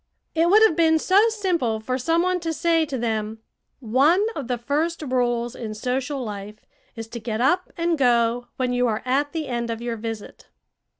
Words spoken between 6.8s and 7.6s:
is to get